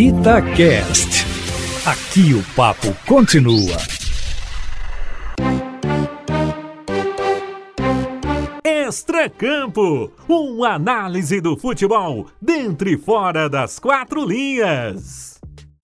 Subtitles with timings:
[0.00, 1.26] Itacast.
[1.84, 3.76] Aqui o papo continua.
[8.64, 15.38] Extracampo, uma análise do futebol dentro e fora das quatro linhas.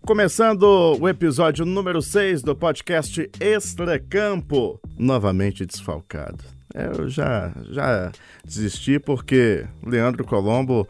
[0.07, 0.63] Começando
[0.99, 6.43] o episódio número 6 do podcast Extracampo, novamente desfalcado.
[6.75, 8.11] É, eu já, já
[8.43, 10.89] desisti porque Leandro Colombo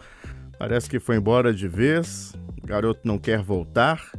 [0.60, 2.32] parece que foi embora de vez,
[2.66, 4.10] garoto não quer voltar,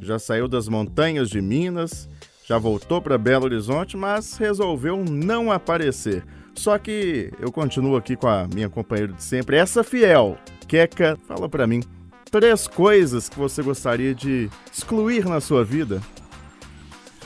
[0.00, 2.08] já saiu das montanhas de Minas,
[2.46, 6.22] já voltou para Belo Horizonte, mas resolveu não aparecer.
[6.54, 10.38] Só que eu continuo aqui com a minha companheira de sempre, essa fiel.
[10.68, 11.82] Queca, fala para mim
[12.30, 16.02] três coisas que você gostaria de excluir na sua vida.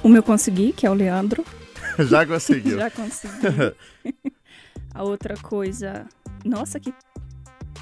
[0.02, 1.45] O meu consegui, que é o Leandro.
[2.09, 2.77] Já conseguiu.
[2.79, 3.74] Já consegui.
[4.95, 6.07] a outra coisa.
[6.45, 6.95] Nossa, que.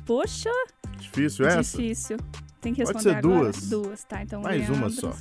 [0.05, 0.51] Poxa!
[0.99, 1.77] Difícil essa?
[1.77, 2.17] Difícil.
[2.67, 3.45] Tem que Pode responder ser agora?
[3.53, 3.69] duas.
[3.69, 4.23] Duas, tá?
[4.23, 4.97] Então, Mais uma Leandros.
[4.97, 5.15] só.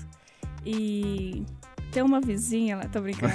[0.65, 1.45] E
[1.91, 3.31] tem uma vizinha lá, tô brincando.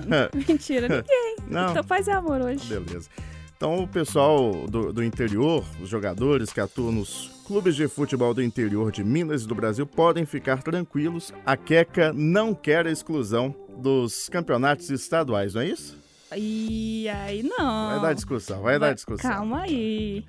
[0.48, 1.36] Mentira, ninguém.
[1.46, 1.70] Não.
[1.72, 2.66] Então paz e amor hoje.
[2.66, 3.10] Beleza.
[3.54, 8.42] Então, o pessoal do, do interior, os jogadores que atuam nos clubes de futebol do
[8.42, 11.30] interior de Minas e do Brasil podem ficar tranquilos.
[11.44, 15.98] A Queca não quer a exclusão dos campeonatos estaduais, não é isso?
[16.36, 17.90] E aí, não.
[17.90, 19.30] Vai dar discussão, vai dar discussão.
[19.30, 20.24] Calma aí.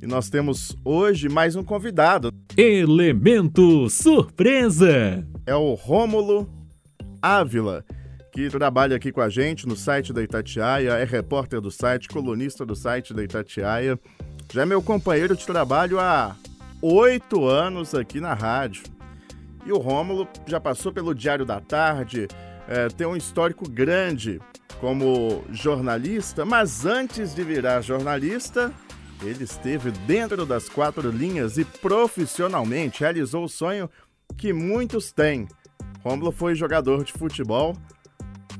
[0.00, 2.32] E nós temos hoje mais um convidado.
[2.56, 5.26] Elemento surpresa.
[5.46, 6.48] É o Rômulo
[7.20, 7.84] Ávila,
[8.32, 12.64] que trabalha aqui com a gente no site da Itatiaia, é repórter do site, colunista
[12.64, 13.98] do site da Itatiaia.
[14.52, 16.34] Já é meu companheiro de trabalho há
[16.80, 18.84] oito anos aqui na rádio.
[19.64, 22.26] E o Rômulo já passou pelo Diário da Tarde,
[22.68, 24.40] é, tem um histórico grande
[24.80, 28.72] como jornalista, mas antes de virar jornalista,
[29.22, 33.88] ele esteve dentro das quatro linhas e profissionalmente realizou o sonho
[34.36, 35.46] que muitos têm.
[36.02, 37.76] Rômulo foi jogador de futebol.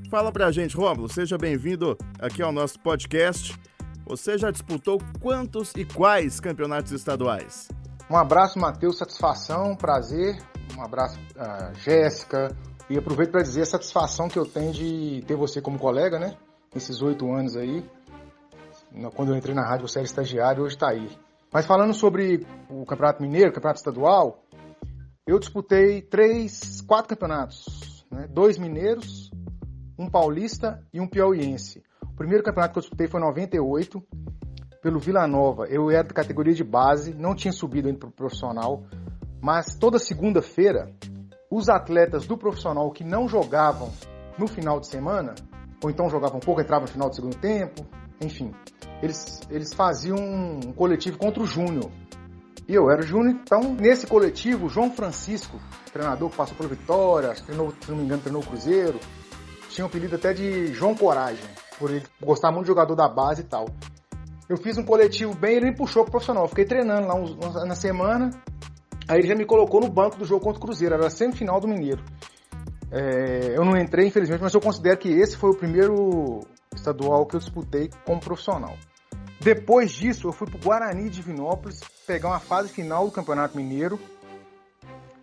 [0.08, 3.58] Fala pra gente, Rômulo, seja bem-vindo aqui ao nosso podcast.
[4.06, 7.68] Você já disputou quantos e quais campeonatos estaduais?
[8.10, 10.36] Um abraço, Matheus, satisfação, prazer.
[10.76, 12.54] Um abraço, a Jéssica.
[12.90, 16.36] E aproveito para dizer a satisfação que eu tenho de ter você como colega, né?
[16.74, 17.84] Nesses oito anos aí.
[19.14, 21.08] Quando eu entrei na rádio, você era estagiário, hoje está aí.
[21.52, 24.42] Mas falando sobre o Campeonato Mineiro, o Campeonato Estadual,
[25.26, 28.04] eu disputei três, quatro campeonatos.
[28.10, 28.26] Né?
[28.28, 29.30] Dois mineiros,
[29.98, 31.82] um paulista e um piauiense.
[32.02, 34.02] O primeiro campeonato que eu disputei foi em 98,
[34.82, 35.66] pelo Vila Nova.
[35.66, 38.84] Eu era da categoria de base, não tinha subido ainda para o profissional,
[39.40, 40.92] mas toda segunda-feira,
[41.54, 43.90] os atletas do profissional que não jogavam
[44.38, 45.34] no final de semana,
[45.84, 47.86] ou então jogavam pouco, entravam no final do segundo tempo,
[48.22, 48.52] enfim,
[49.02, 51.90] eles, eles faziam um coletivo contra o Júnior.
[52.66, 55.58] E eu era o Júnior, então nesse coletivo, o João Francisco,
[55.92, 58.98] treinador que passou pela Vitória, treinou, se não me engano, treinou o Cruzeiro,
[59.68, 61.44] tinha o apelido até de João Coragem,
[61.78, 63.66] por ele gostar muito de jogador da base e tal.
[64.48, 66.44] Eu fiz um coletivo bem, ele me puxou pro profissional.
[66.44, 68.30] Eu fiquei treinando lá uns- uns- na semana.
[69.08, 71.60] Aí ele já me colocou no banco do jogo contra o Cruzeiro, era a semifinal
[71.60, 72.02] do Mineiro.
[72.90, 76.40] É, eu não entrei, infelizmente, mas eu considero que esse foi o primeiro
[76.74, 78.76] estadual que eu disputei como profissional.
[79.40, 83.98] Depois disso, eu fui pro Guarani de Divinópolis pegar uma fase final do Campeonato Mineiro.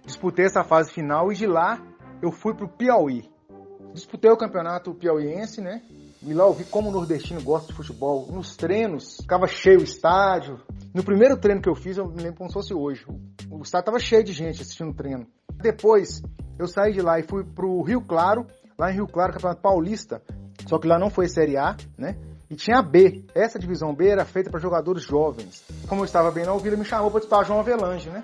[0.05, 1.81] Disputei essa fase final e de lá
[2.21, 3.29] eu fui pro Piauí.
[3.93, 5.81] Disputei o campeonato piauiense, né?
[6.21, 8.27] Lá eu vi como o nordestino gosta de futebol.
[8.31, 10.59] Nos treinos, ficava cheio o estádio.
[10.93, 13.05] No primeiro treino que eu fiz, eu me lembro como se fosse hoje.
[13.49, 15.27] O o estádio tava cheio de gente assistindo o treino.
[15.61, 16.21] Depois,
[16.57, 18.45] eu saí de lá e fui pro Rio Claro.
[18.77, 20.21] Lá em Rio Claro, Campeonato Paulista.
[20.67, 22.17] Só que lá não foi Série A, né?
[22.49, 23.25] E tinha a B.
[23.35, 25.63] Essa divisão B era feita para jogadores jovens.
[25.87, 28.21] Como eu estava bem na o Vila me chamou para disputar João Avelange, né?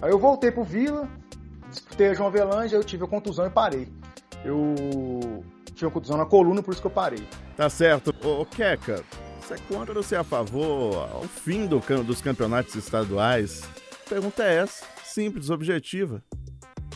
[0.00, 1.08] Aí eu voltei pro Vila,
[1.68, 3.88] disputei a João Avelange, aí eu tive a contusão e parei.
[4.44, 5.44] Eu
[5.82, 7.26] tive uma contusão na coluna, por isso que eu parei.
[7.56, 8.14] Tá certo.
[8.24, 9.04] Ô, Queca,
[9.40, 13.62] você é contra ou você é a favor ao fim do dos campeonatos estaduais?
[14.06, 16.22] A pergunta é essa, simples, objetiva.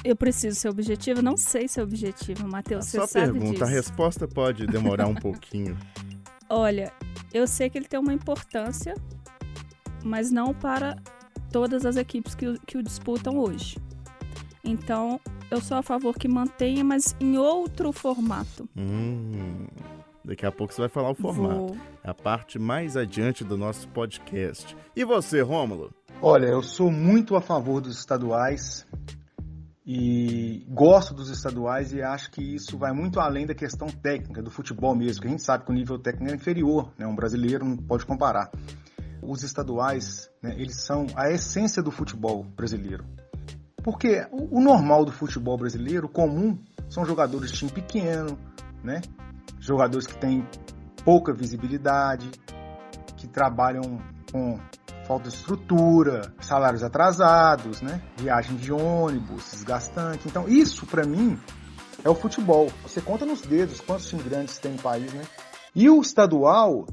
[0.04, 1.20] Eu preciso ser objetivo?
[1.20, 2.86] Não sei ser objetivo, A Matheus.
[2.86, 3.64] Você sabe pergunta, disso.
[3.64, 5.76] a resposta pode demorar um pouquinho.
[6.48, 6.92] Olha,
[7.34, 8.94] eu sei que ele tem uma importância,
[10.04, 10.96] mas não para
[11.50, 13.78] todas as equipes que, que o disputam hoje.
[14.62, 15.20] Então,
[15.50, 18.68] eu sou a favor que mantenha, mas em outro formato.
[18.76, 19.66] Hum,
[20.24, 21.54] daqui a pouco você vai falar o formato.
[21.54, 21.76] Vou.
[22.02, 24.76] É a parte mais adiante do nosso podcast.
[24.94, 25.90] E você, Rômulo?
[26.20, 28.86] Olha, eu sou muito a favor dos estaduais
[29.86, 34.50] e gosto dos estaduais e acho que isso vai muito além da questão técnica do
[34.50, 37.06] futebol mesmo, que a gente sabe que o nível técnico é inferior, né?
[37.06, 38.50] Um brasileiro não pode comparar.
[39.22, 43.04] Os estaduais, né, eles são a essência do futebol brasileiro.
[43.86, 46.58] Porque o, normal do futebol brasileiro, comum,
[46.90, 48.36] são jogadores de time pequeno,
[48.82, 49.00] né?
[49.60, 50.44] Jogadores que têm
[51.04, 52.28] pouca visibilidade,
[53.16, 54.00] que trabalham
[54.32, 54.58] com
[55.06, 58.02] falta de estrutura, salários atrasados, né?
[58.16, 60.26] Viagem de ônibus, desgastante.
[60.26, 61.38] Então, isso para mim
[62.02, 62.68] é o futebol.
[62.82, 65.22] Você conta nos dedos quantos times grandes tem no país, né?
[65.72, 66.86] E o estadual,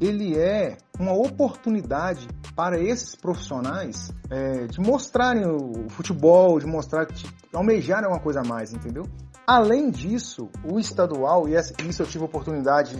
[0.00, 7.26] ele é uma oportunidade para esses profissionais é, de mostrarem o futebol, de mostrar que
[7.52, 9.04] almejarem uma coisa a mais, entendeu?
[9.46, 11.54] Além disso, o estadual, e
[11.88, 12.96] isso eu tive a oportunidade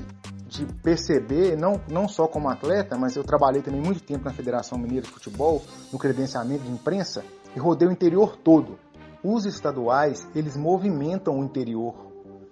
[0.49, 4.77] de perceber, não, não só como atleta, mas eu trabalhei também muito tempo na Federação
[4.77, 7.25] Mineira de Futebol, no credenciamento de imprensa,
[7.55, 8.79] e rodei o interior todo.
[9.23, 11.95] Os estaduais, eles movimentam o interior.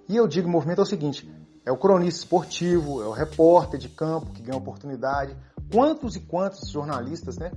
[0.08, 1.31] E eu digo movimento é o seguinte,
[1.64, 5.37] é o cronista esportivo, é o repórter de campo que ganha oportunidade.
[5.72, 7.52] Quantos e quantos jornalistas, né,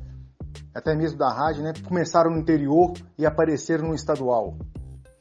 [0.73, 4.57] até mesmo da rádio, né, começaram no interior e apareceram no estadual,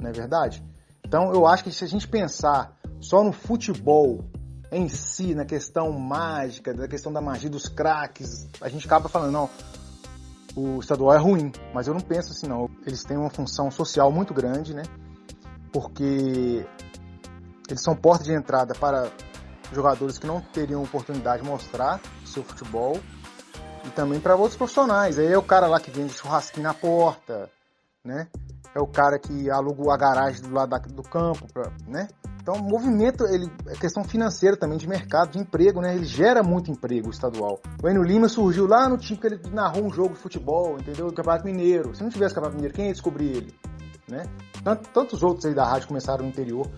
[0.00, 0.62] não é verdade?
[1.06, 4.24] Então eu acho que se a gente pensar só no futebol
[4.70, 9.32] em si, na questão mágica, na questão da magia dos craques, a gente acaba falando,
[9.32, 9.50] não,
[10.56, 12.70] o estadual é ruim, mas eu não penso assim, não.
[12.86, 14.82] Eles têm uma função social muito grande, né?
[15.72, 16.66] Porque
[17.68, 19.10] eles são porta de entrada para
[19.74, 22.98] jogadores que não teriam oportunidade de mostrar o seu futebol
[23.84, 25.18] e também para outros profissionais.
[25.18, 27.50] Aí é o cara lá que vende churrasquinho na porta,
[28.04, 28.28] né?
[28.74, 32.08] É o cara que aluga a garagem do lado do campo, pra, né?
[32.42, 35.94] Então, o movimento, ele é questão financeira também, de mercado, de emprego, né?
[35.94, 37.60] Ele gera muito emprego estadual.
[37.80, 41.06] O Enio Lima surgiu lá no time que ele narrou um jogo de futebol, entendeu?
[41.06, 41.94] Do Campeonato Mineiro.
[41.94, 43.54] Se não tivesse Campeonato Mineiro, quem ia descobrir ele?
[44.08, 44.24] Né?
[44.92, 46.68] Tantos outros aí da rádio começaram no interior.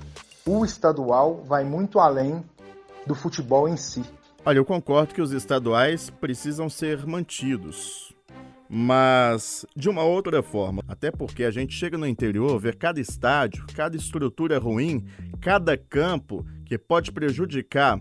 [0.47, 2.45] O estadual vai muito além
[3.07, 4.05] do futebol em si.
[4.45, 8.15] Olha, eu concordo que os estaduais precisam ser mantidos
[8.69, 10.83] mas de uma outra forma.
[10.89, 15.05] Até porque a gente chega no interior, vê cada estádio, cada estrutura ruim,
[15.41, 18.01] cada campo que pode prejudicar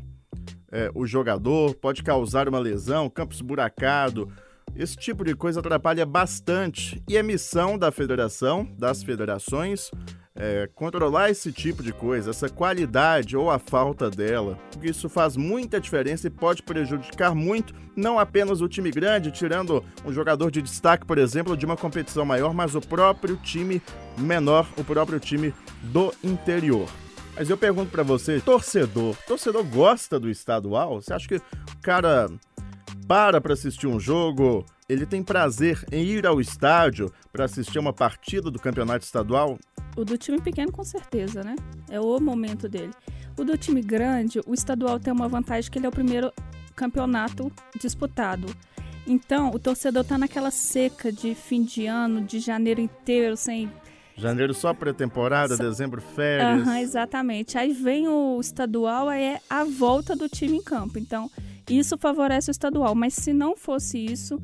[0.72, 4.32] é, o jogador, pode causar uma lesão, campo esburacado.
[4.76, 7.04] Esse tipo de coisa atrapalha bastante.
[7.08, 9.92] E é missão da federação, das federações,
[10.36, 14.58] é, controlar esse tipo de coisa, essa qualidade ou a falta dela.
[14.82, 20.12] Isso faz muita diferença e pode prejudicar muito, não apenas o time grande, tirando um
[20.12, 23.82] jogador de destaque, por exemplo, de uma competição maior, mas o próprio time
[24.18, 25.54] menor, o próprio time
[25.84, 26.90] do interior.
[27.36, 31.02] Mas eu pergunto para você, torcedor, torcedor gosta do estadual?
[31.02, 31.42] Você acha que o
[31.82, 32.30] cara
[33.08, 37.92] para para assistir um jogo, ele tem prazer em ir ao estádio para assistir uma
[37.92, 39.58] partida do campeonato estadual?
[39.96, 41.56] O do time pequeno, com certeza, né?
[41.90, 42.92] É o momento dele.
[43.38, 46.32] O do time grande, o estadual tem uma vantagem que ele é o primeiro
[46.76, 48.48] campeonato disputado.
[49.06, 53.70] Então, o torcedor tá naquela seca de fim de ano, de janeiro inteiro, sem.
[54.16, 55.64] Janeiro só pré-temporada, só...
[55.64, 56.66] dezembro férias.
[56.66, 57.58] Uhum, exatamente.
[57.58, 60.98] Aí vem o estadual, aí é a volta do time em campo.
[60.98, 61.30] Então,
[61.70, 62.96] isso favorece o estadual.
[62.96, 64.42] Mas se não fosse isso,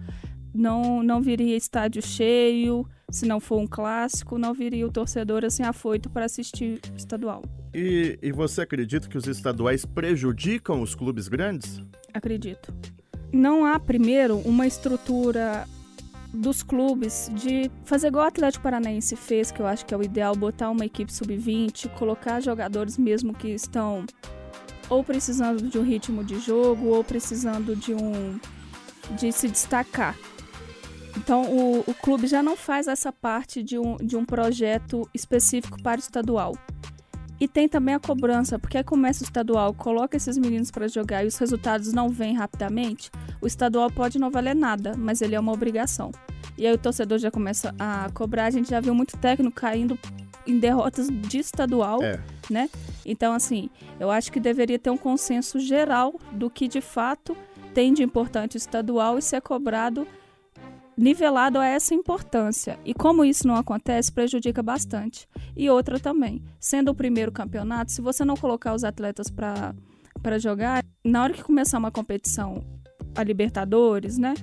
[0.53, 5.63] não, não viria estádio cheio, se não for um clássico, não viria o torcedor assim
[5.63, 7.43] afoito para assistir estadual.
[7.73, 11.79] E, e você acredita que os estaduais prejudicam os clubes grandes?
[12.13, 12.73] Acredito.
[13.31, 15.67] Não há, primeiro, uma estrutura
[16.33, 20.03] dos clubes de fazer igual o Atlético Paranaense fez, que eu acho que é o
[20.03, 24.05] ideal, botar uma equipe sub-20, colocar jogadores mesmo que estão
[24.89, 28.39] ou precisando de um ritmo de jogo ou precisando de um
[29.17, 30.15] de se destacar.
[31.17, 35.81] Então, o, o clube já não faz essa parte de um, de um projeto específico
[35.81, 36.53] para o estadual.
[37.39, 41.23] E tem também a cobrança, porque aí começa o estadual, coloca esses meninos para jogar
[41.23, 43.09] e os resultados não vêm rapidamente,
[43.41, 46.11] o estadual pode não valer nada, mas ele é uma obrigação.
[46.57, 49.97] E aí o torcedor já começa a cobrar, a gente já viu muito técnico caindo
[50.45, 52.19] em derrotas de estadual, é.
[52.49, 52.69] né?
[53.05, 57.37] Então, assim, eu acho que deveria ter um consenso geral do que de fato
[57.73, 60.05] tem de importante o estadual e ser cobrado
[60.99, 62.77] nivelado a essa importância.
[62.83, 65.27] E como isso não acontece, prejudica bastante.
[65.55, 70.83] E outra também, sendo o primeiro campeonato, se você não colocar os atletas para jogar,
[71.03, 72.61] na hora que começar uma competição,
[73.15, 74.33] a Libertadores, né?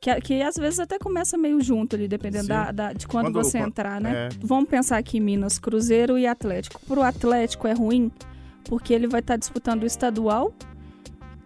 [0.00, 3.42] Que, que às vezes até começa meio junto ali, dependendo da, da, de quando, quando
[3.42, 4.26] você entrar, né?
[4.26, 4.28] É.
[4.40, 6.80] Vamos pensar aqui em Minas, Cruzeiro e Atlético.
[6.86, 8.12] Para o Atlético é ruim,
[8.64, 10.54] porque ele vai estar tá disputando o estadual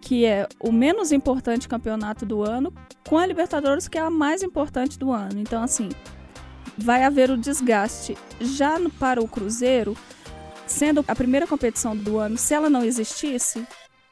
[0.01, 2.73] que é o menos importante campeonato do ano,
[3.07, 5.39] com a Libertadores, que é a mais importante do ano.
[5.39, 5.89] Então, assim,
[6.77, 8.17] vai haver o desgaste.
[8.39, 9.95] Já no, para o Cruzeiro,
[10.65, 13.65] sendo a primeira competição do ano, se ela não existisse,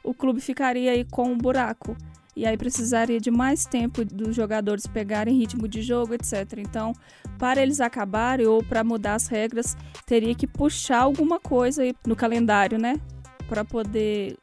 [0.04, 1.96] o clube ficaria aí com um buraco.
[2.36, 6.58] e aí precisaria de mais tempo dos jogadores pegarem ritmo de jogo, etc.
[6.58, 6.92] Então,
[7.36, 9.76] para eles acabarem ou para mudar as regras,
[10.06, 13.00] teria que puxar alguma coisa no calendário, né?
[13.48, 14.36] Para poder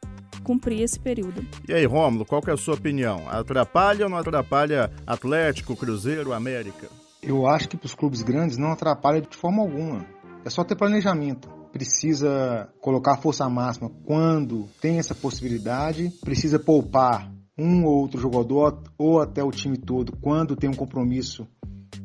[0.46, 1.44] cumprir esse período.
[1.68, 3.28] E aí, Rômulo, qual que é a sua opinião?
[3.28, 6.88] Atrapalha ou não atrapalha Atlético, Cruzeiro, América?
[7.20, 10.06] Eu acho que para os clubes grandes não atrapalha de forma alguma.
[10.44, 17.30] É só ter planejamento precisa colocar a força máxima quando tem essa possibilidade, precisa poupar
[17.58, 21.46] um ou outro jogador ou até o time todo quando tem um compromisso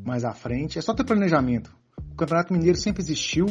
[0.03, 0.77] mais à frente.
[0.77, 1.73] É só ter planejamento.
[2.11, 3.45] O Campeonato Mineiro sempre existiu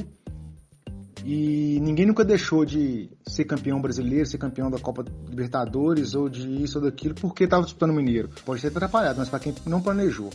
[1.25, 6.63] e ninguém nunca deixou de ser campeão brasileiro, ser campeão da Copa Libertadores ou de
[6.63, 8.31] isso ou daquilo porque estava disputando o Mineiro.
[8.45, 10.31] Pode ter atrapalhado, mas para quem não planejou.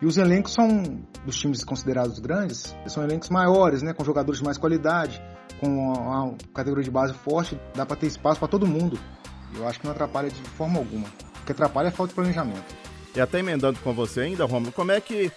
[0.00, 4.44] E os elencos são, dos times considerados grandes, são elencos maiores, né, com jogadores de
[4.44, 5.20] mais qualidade,
[5.60, 8.98] com uma categoria de base forte, dá para ter espaço para todo mundo.
[9.56, 11.08] Eu acho que não atrapalha de forma alguma.
[11.42, 12.76] O que atrapalha é a falta de planejamento.
[13.16, 15.32] E até emendando com você ainda, Romulo, como é que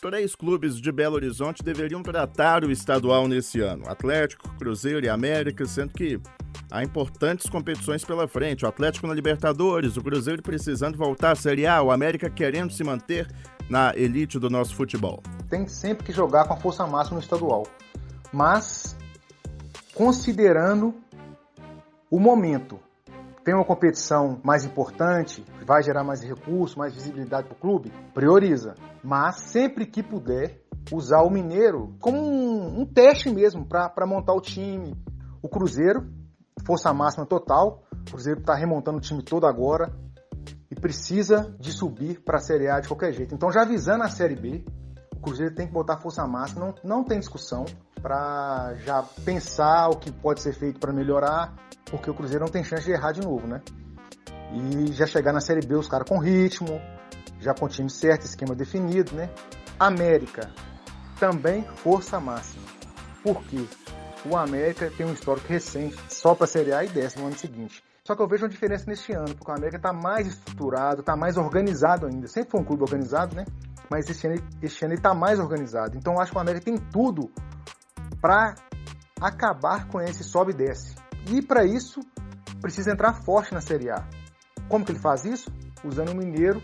[0.00, 3.88] três clubes de Belo Horizonte deveriam tratar o estadual nesse ano?
[3.88, 6.20] Atlético, Cruzeiro e América, sendo que
[6.70, 8.64] há importantes competições pela frente.
[8.64, 12.84] O Atlético na Libertadores, o Cruzeiro precisando voltar à Série A, o América querendo se
[12.84, 13.28] manter
[13.68, 15.22] na elite do nosso futebol.
[15.50, 17.66] Tem sempre que jogar com a força máxima no estadual.
[18.32, 18.96] Mas,
[19.94, 20.94] considerando
[22.10, 22.80] o momento,
[23.48, 28.74] tem uma competição mais importante, vai gerar mais recursos, mais visibilidade para o clube, prioriza.
[29.02, 30.60] Mas sempre que puder,
[30.92, 34.94] usar o Mineiro como um, um teste mesmo para montar o time.
[35.40, 36.12] O Cruzeiro,
[36.66, 39.94] força máxima total, o Cruzeiro está remontando o time todo agora
[40.70, 43.34] e precisa de subir para a Série A de qualquer jeito.
[43.34, 44.62] Então, já avisando a Série B,
[45.18, 47.64] Cruzeiro tem que botar força máxima, não, não tem discussão
[48.00, 51.54] para já pensar o que pode ser feito para melhorar
[51.90, 53.60] porque o Cruzeiro não tem chance de errar de novo, né?
[54.52, 56.80] E já chegar na Série B os caras com ritmo,
[57.40, 59.30] já com time certo, esquema definido, né?
[59.78, 60.50] América,
[61.18, 62.64] também força máxima.
[63.22, 63.64] Por quê?
[64.24, 67.36] O América tem um histórico recente só para a Série A e desce no ano
[67.36, 67.82] seguinte.
[68.04, 71.14] Só que eu vejo uma diferença neste ano, porque o América está mais estruturado, está
[71.14, 72.26] mais organizado ainda.
[72.26, 73.44] Sempre foi um clube organizado, né?
[73.90, 75.96] Mas este ano, este ano ele está mais organizado.
[75.96, 77.30] Então eu acho que o América tem tudo
[78.20, 78.54] para
[79.20, 80.94] acabar com esse sobe e desce.
[81.30, 82.00] E para isso,
[82.60, 84.06] precisa entrar forte na Série A.
[84.68, 85.50] Como que ele faz isso?
[85.84, 86.62] Usando o Mineiro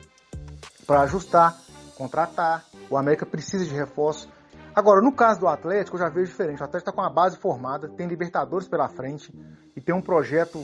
[0.86, 1.56] para ajustar,
[1.96, 2.64] contratar.
[2.90, 4.28] O América precisa de reforço.
[4.74, 6.60] Agora, no caso do Atlético, eu já vejo diferente.
[6.60, 9.32] O Atlético está com uma base formada, tem Libertadores pela frente
[9.76, 10.58] e tem um projeto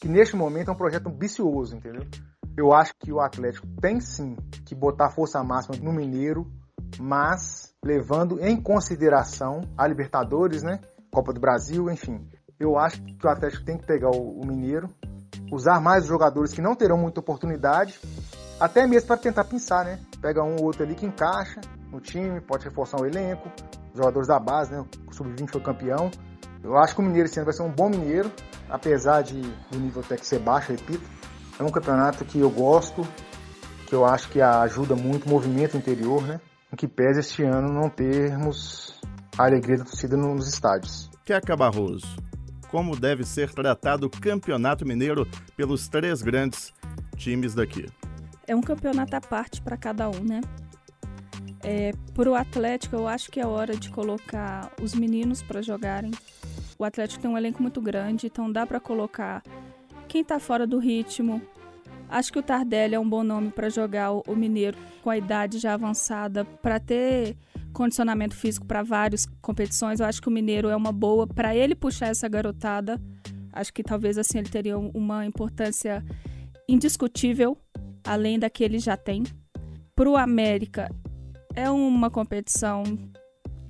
[0.00, 2.06] que neste momento é um projeto ambicioso, entendeu?
[2.56, 6.50] Eu acho que o Atlético tem sim que botar força máxima no Mineiro,
[6.98, 10.80] mas levando em consideração a Libertadores, né?
[11.10, 14.88] Copa do Brasil, enfim eu acho que o Atlético tem que pegar o, Mineiro,
[15.50, 17.98] usar mais jogadores que não terão muita oportunidade,
[18.60, 19.98] até mesmo para tentar pensar, né?
[20.20, 23.50] Pega um ou outro ali que encaixa no time, pode reforçar o elenco,
[23.94, 24.84] jogadores da base, né?
[25.06, 26.10] O Sub-20 foi campeão.
[26.62, 28.30] Eu acho que o Mineiro esse ano vai ser um bom Mineiro,
[28.68, 29.40] apesar de
[29.72, 31.02] o nível até que ser baixo, repito.
[31.58, 33.06] É um campeonato que eu gosto,
[33.86, 36.40] que eu acho que ajuda muito o movimento interior, né?
[36.72, 39.00] O que pesa este ano não termos
[39.38, 41.08] a alegria da torcida nos estádios.
[41.24, 42.16] Queca Barroso,
[42.70, 46.72] como deve ser tratado o Campeonato Mineiro pelos três grandes
[47.16, 47.86] times daqui.
[48.46, 50.40] É um campeonato à parte para cada um, né?
[51.62, 56.10] É, para o Atlético, eu acho que é hora de colocar os meninos para jogarem.
[56.78, 59.42] O Atlético tem um elenco muito grande, então dá para colocar
[60.14, 61.42] quem está fora do ritmo.
[62.08, 65.18] Acho que o Tardelli é um bom nome para jogar o, o Mineiro com a
[65.18, 67.36] idade já avançada, para ter
[67.72, 69.98] condicionamento físico para várias competições.
[69.98, 73.02] Eu acho que o Mineiro é uma boa para ele puxar essa garotada.
[73.52, 76.04] Acho que talvez assim ele teria uma importância
[76.68, 77.58] indiscutível,
[78.04, 79.24] além da que ele já tem.
[79.96, 80.88] Para o América,
[81.56, 82.84] é uma competição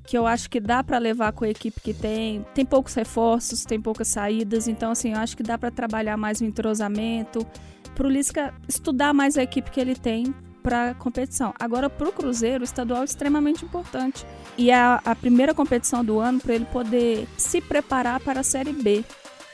[0.06, 2.44] que eu acho que dá para levar com a equipe que tem.
[2.54, 6.40] Tem poucos reforços, tem poucas saídas, então assim, eu acho que dá para trabalhar mais
[6.40, 7.46] o entrosamento.
[7.94, 11.52] Para o Lisca estudar mais a equipe que ele tem para a competição.
[11.58, 14.26] Agora, para o Cruzeiro, o estadual é extremamente importante.
[14.56, 18.42] E é a, a primeira competição do ano para ele poder se preparar para a
[18.42, 19.04] Série B.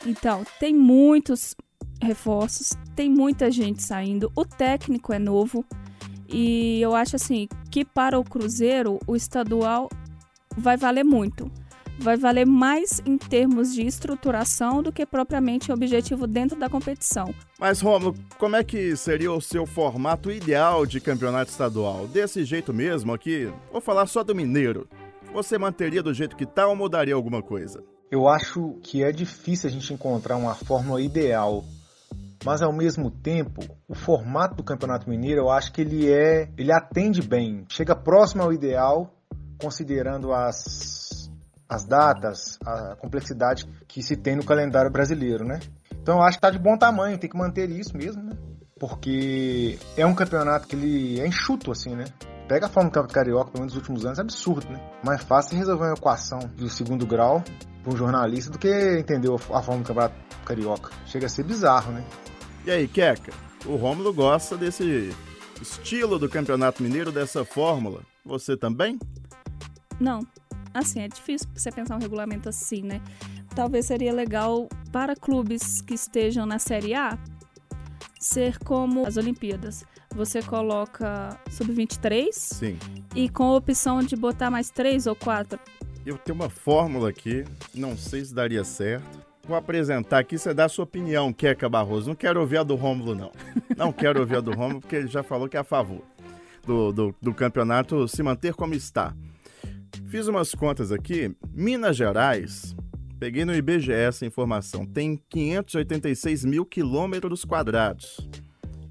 [0.06, 1.54] Então, tem muitos
[2.00, 5.64] reforços, tem muita gente saindo, o técnico é novo.
[6.28, 9.88] E eu acho assim que para o Cruzeiro, o estadual
[10.60, 11.50] vai valer muito
[12.00, 17.34] vai valer mais em termos de estruturação do que propriamente objetivo dentro da competição.
[17.58, 22.06] Mas, Romulo, como é que seria o seu formato ideal de campeonato estadual?
[22.08, 23.52] Desse jeito mesmo aqui?
[23.70, 24.88] Vou falar só do Mineiro.
[25.32, 27.84] Você manteria do jeito que está ou mudaria alguma coisa?
[28.10, 31.64] Eu acho que é difícil a gente encontrar uma fórmula ideal
[32.42, 36.72] mas ao mesmo tempo, o formato do Campeonato Mineiro, eu acho que ele é, ele
[36.72, 39.14] atende bem, chega próximo ao ideal,
[39.60, 41.30] considerando as,
[41.68, 45.60] as datas, a complexidade que se tem no calendário brasileiro, né?
[45.92, 48.36] Então eu acho que tá de bom tamanho, tem que manter isso mesmo, né?
[48.78, 52.06] Porque é um campeonato que ele é enxuto, assim, né?
[52.48, 54.80] Pega a forma do Carioca, pelo menos nos últimos anos, é absurdo, né?
[55.04, 57.44] Mais fácil resolver uma equação do segundo grau
[57.82, 60.14] para um jornalista do que entender a forma do Campeonato
[60.44, 60.90] Carioca.
[61.06, 62.04] Chega a ser bizarro, né?
[62.64, 63.32] E aí, Queca?
[63.66, 65.14] O Rômulo gosta desse
[65.60, 68.00] estilo do Campeonato Mineiro, dessa fórmula.
[68.24, 68.98] Você também?
[70.00, 70.26] Não.
[70.72, 73.00] Assim, é difícil você pensar um regulamento assim, né?
[73.54, 77.18] Talvez seria legal para clubes que estejam na Série A
[78.18, 79.84] ser como as Olimpíadas.
[80.14, 82.78] Você coloca sub-23 Sim.
[83.14, 85.58] e com a opção de botar mais três ou quatro.
[86.04, 89.20] Eu tenho uma fórmula aqui, não sei se daria certo.
[89.46, 92.08] Vou apresentar aqui, você dá a sua opinião, Queca Barroso.
[92.08, 93.32] Não quero ouvir a do Rômulo, não.
[93.76, 96.02] Não quero ouvir a do Rômulo, porque ele já falou que é a favor
[96.64, 99.14] do, do, do campeonato se manter como está.
[100.10, 101.32] Fiz umas contas aqui.
[101.54, 102.74] Minas Gerais,
[103.20, 108.18] peguei no IBGE essa informação, tem 586 mil quilômetros quadrados,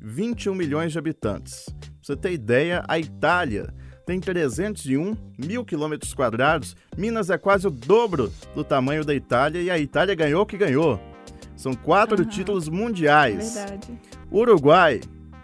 [0.02, 1.66] 21 milhões de habitantes.
[1.66, 3.68] Pra você ter ideia, a Itália
[4.06, 6.74] tem 301 mil quilômetros quadrados.
[6.98, 10.58] Minas é quase o dobro do tamanho da Itália e a Itália ganhou o que
[10.58, 11.02] ganhou.
[11.54, 12.30] São quatro uhum.
[12.30, 13.56] títulos mundiais.
[13.56, 14.00] Verdade.
[14.32, 15.02] Uruguai,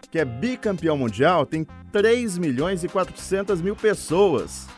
[0.10, 4.74] que é bicampeão mundial, tem 3 milhões e 400 mil pessoas.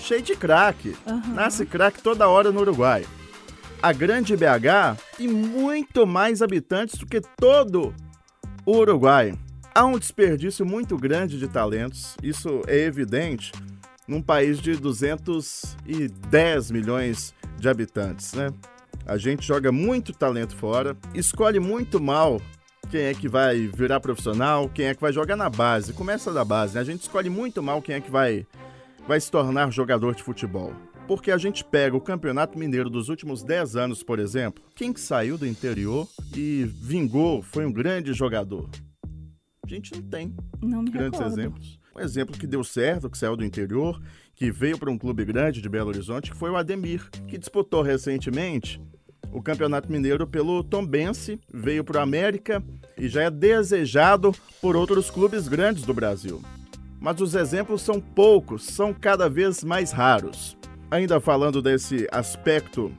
[0.00, 0.96] Cheio de craque.
[1.06, 1.34] Uhum.
[1.34, 3.04] Nasce craque toda hora no Uruguai.
[3.82, 7.94] A grande BH tem muito mais habitantes do que todo
[8.66, 9.34] o Uruguai.
[9.74, 13.52] Há um desperdício muito grande de talentos, isso é evidente
[14.06, 18.52] num país de 210 milhões de habitantes, né?
[19.06, 22.40] A gente joga muito talento fora, escolhe muito mal
[22.90, 25.92] quem é que vai virar profissional, quem é que vai jogar na base.
[25.92, 26.80] Começa da base, né?
[26.80, 28.44] A gente escolhe muito mal quem é que vai,
[29.06, 30.72] vai se tornar jogador de futebol.
[31.06, 35.00] Porque a gente pega o Campeonato Mineiro dos últimos 10 anos, por exemplo, quem que
[35.00, 38.70] saiu do interior e vingou, foi um grande jogador
[39.72, 41.40] a gente não tem não grandes recordo.
[41.40, 41.80] exemplos.
[41.96, 44.00] Um exemplo que deu certo, que saiu do interior,
[44.34, 47.82] que veio para um clube grande de Belo Horizonte, que foi o Ademir, que disputou
[47.82, 48.80] recentemente
[49.32, 52.62] o Campeonato Mineiro pelo Tombense, veio para o América
[52.98, 56.42] e já é desejado por outros clubes grandes do Brasil.
[57.00, 60.56] Mas os exemplos são poucos, são cada vez mais raros.
[60.90, 62.92] Ainda falando desse aspecto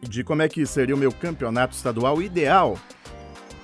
[0.00, 2.78] de como é que seria o meu campeonato estadual ideal,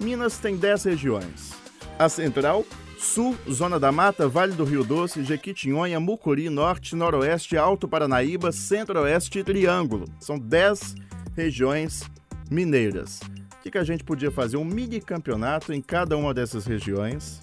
[0.01, 1.53] Minas tem 10 regiões.
[1.99, 2.65] A Central,
[2.99, 9.41] Sul, Zona da Mata, Vale do Rio Doce, Jequitinhonha, Mucuri, Norte, Noroeste, Alto Paranaíba, Centro-Oeste
[9.41, 10.05] e Triângulo.
[10.21, 10.95] São 10
[11.37, 12.03] regiões
[12.51, 13.21] mineiras.
[13.59, 14.57] O que, que a gente podia fazer?
[14.57, 17.41] Um mini campeonato em cada uma dessas regiões.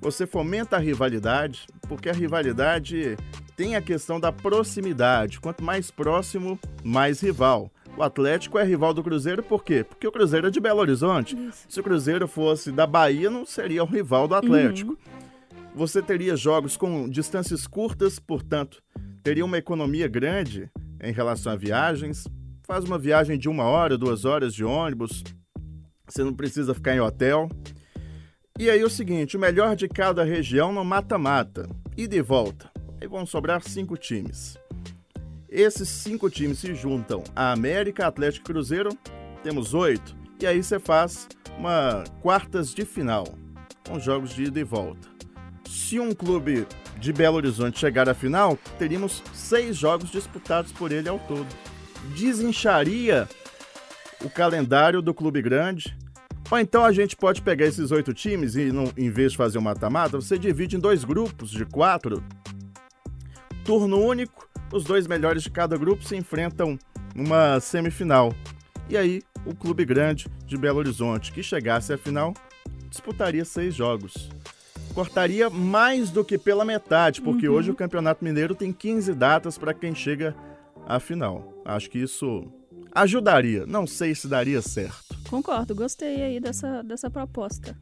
[0.00, 3.16] Você fomenta a rivalidade, porque a rivalidade
[3.54, 5.38] tem a questão da proximidade.
[5.38, 7.70] Quanto mais próximo, mais rival.
[7.96, 9.84] O Atlético é rival do Cruzeiro por quê?
[9.84, 11.36] Porque o Cruzeiro é de Belo Horizonte.
[11.36, 11.66] Isso.
[11.68, 14.92] Se o Cruzeiro fosse da Bahia, não seria o rival do Atlético.
[14.92, 15.20] Uhum.
[15.74, 18.82] Você teria jogos com distâncias curtas, portanto,
[19.22, 20.70] teria uma economia grande
[21.02, 22.26] em relação a viagens.
[22.66, 25.22] Faz uma viagem de uma hora, duas horas de ônibus.
[26.08, 27.48] Você não precisa ficar em hotel.
[28.60, 31.66] E aí o seguinte, o melhor de cada região no mata-mata.
[31.96, 32.70] E de volta.
[33.00, 34.58] Aí vão sobrar cinco times.
[35.48, 38.90] Esses cinco times se juntam a América, Atlético e Cruzeiro,
[39.42, 43.26] temos oito, e aí você faz uma quartas de final,
[43.88, 45.08] com jogos de ida e volta.
[45.66, 46.66] Se um clube
[46.98, 51.48] de Belo Horizonte chegar à final, teríamos seis jogos disputados por ele ao todo.
[52.14, 53.26] Desincharia
[54.22, 55.98] o calendário do clube grande.
[56.50, 59.58] Ou então a gente pode pegar esses oito times e, não, em vez de fazer
[59.58, 62.22] um mata-mata, você divide em dois grupos de quatro.
[63.64, 66.78] Turno único os dois melhores de cada grupo se enfrentam
[67.14, 68.32] numa semifinal.
[68.88, 72.34] E aí, o clube grande de Belo Horizonte, que chegasse à final,
[72.88, 74.30] disputaria seis jogos.
[74.94, 77.54] Cortaria mais do que pela metade, porque uhum.
[77.54, 80.34] hoje o Campeonato Mineiro tem 15 datas para quem chega
[80.86, 81.62] à final.
[81.64, 82.52] Acho que isso
[82.92, 83.64] ajudaria.
[83.66, 85.09] Não sei se daria certo.
[85.30, 87.76] Concordo, gostei aí dessa, dessa proposta.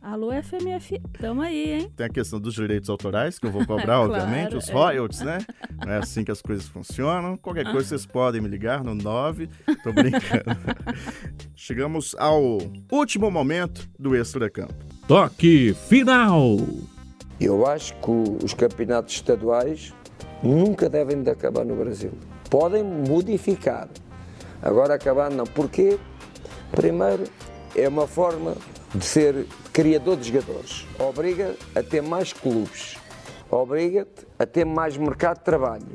[0.00, 1.92] Alô, FMF, tamo aí, hein?
[1.94, 4.72] Tem a questão dos direitos autorais, que eu vou cobrar, claro, obviamente, os é.
[4.72, 5.38] royalties, né?
[5.84, 7.36] Não é assim que as coisas funcionam.
[7.36, 9.50] Qualquer coisa vocês podem me ligar no 9.
[9.82, 10.56] Tô brincando.
[11.54, 12.58] Chegamos ao
[12.90, 14.74] último momento do Extra Campo.
[15.06, 16.56] Toque final!
[17.38, 19.92] Eu acho que os campeonatos estaduais
[20.42, 22.12] nunca devem de acabar no Brasil.
[22.48, 23.90] Podem modificar.
[24.62, 25.44] Agora acabar não.
[25.44, 25.98] Porquê?
[26.74, 27.24] Primeiro,
[27.76, 28.56] é uma forma
[28.94, 30.86] de ser criador de jogadores.
[30.98, 32.96] Obriga a ter mais clubes,
[33.50, 35.86] obriga-te a ter mais mercado de trabalho.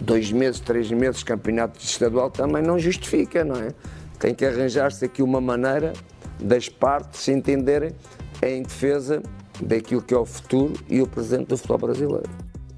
[0.00, 3.74] Dois meses, três meses, campeonato estadual também não justifica, não é?
[4.18, 5.92] Tem que arranjar-se aqui uma maneira
[6.40, 7.92] das partes se entenderem
[8.42, 9.22] em defesa
[9.60, 12.30] daquilo que é o futuro e o presente do futebol brasileiro.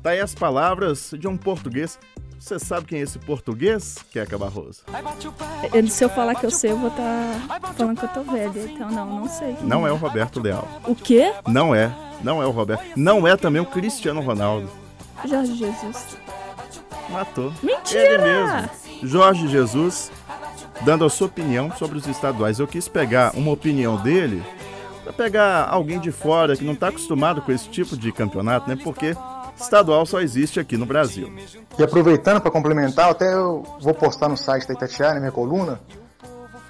[0.02, 1.98] Daí tá as palavras de um português.
[2.40, 4.82] Você sabe quem é esse português, Queca Barroso?
[5.74, 8.22] Eu, se eu falar que eu sei, eu vou estar tá falando que eu tô
[8.22, 8.62] velha.
[8.64, 9.54] Então, não, não sei.
[9.60, 10.66] Não é o Roberto Leal.
[10.86, 11.34] O quê?
[11.46, 11.94] Não é.
[12.24, 12.82] Não é o Roberto.
[12.96, 14.70] Não é também o Cristiano Ronaldo.
[15.26, 16.16] Jorge Jesus.
[17.10, 17.52] Matou.
[17.62, 18.14] Mentira!
[18.14, 18.70] Ele mesmo.
[19.02, 20.10] Jorge Jesus,
[20.80, 22.58] dando a sua opinião sobre os estaduais.
[22.58, 24.42] Eu quis pegar uma opinião dele
[25.04, 28.78] para pegar alguém de fora que não está acostumado com esse tipo de campeonato, né?
[28.82, 29.14] Porque
[29.62, 31.32] estadual só existe aqui no Brasil.
[31.78, 35.80] E aproveitando para complementar, até eu vou postar no site da Itatiaia, na minha coluna,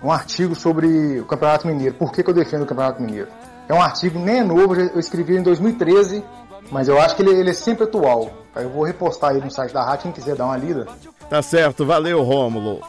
[0.02, 1.94] um artigo sobre o Campeonato Mineiro.
[1.94, 3.28] Por que, que eu defendo o Campeonato Mineiro?
[3.68, 6.24] É um artigo nem é novo, eu escrevi em 2013,
[6.70, 8.30] mas eu acho que ele, ele é sempre atual.
[8.54, 10.86] Aí eu vou repostar aí no site da rádio, quem quiser dar uma lida.
[11.28, 12.80] Tá certo, valeu Rômulo.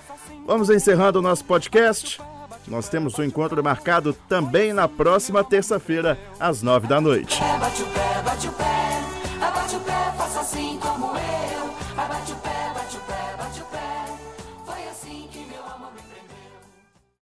[0.45, 2.19] Vamos encerrando o nosso podcast.
[2.67, 7.39] Nós temos um encontro marcado também na próxima terça-feira, às nove da noite.